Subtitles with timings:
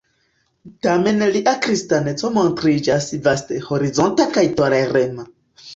[0.85, 5.33] Tamen lia kristaneco montriĝas vasthorizonta kaj tolerema.